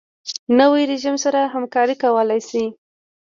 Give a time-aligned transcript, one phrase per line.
[0.59, 2.63] نوی رژیم سره همکاري کولای شي.